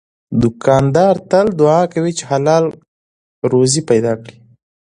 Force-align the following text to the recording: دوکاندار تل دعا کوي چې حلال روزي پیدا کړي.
دوکاندار 0.41 1.15
تل 1.29 1.47
دعا 1.59 1.81
کوي 1.93 2.11
چې 2.17 2.23
حلال 2.31 2.65
روزي 3.51 3.81
پیدا 3.89 4.13
کړي. 4.21 4.35